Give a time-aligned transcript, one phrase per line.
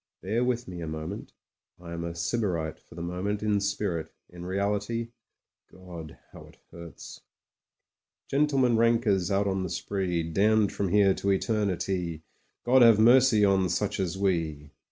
[0.23, 1.31] Bear with me a mo ment.
[1.79, 5.11] I am a sybarite for the moment in spirit: in reality—
[5.71, 6.17] God!
[6.31, 7.21] how it hurts.
[8.31, 12.23] 4t Gentlemen rankers out on the spree, Damned from here to eternity:
[12.65, 14.71] God have mercy on such as we.